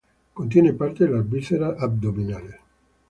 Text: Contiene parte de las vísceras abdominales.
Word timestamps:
Contiene 0.33 0.73
parte 0.73 1.05
de 1.05 1.11
las 1.11 1.29
vísceras 1.29 1.79
abdominales. 1.79 2.55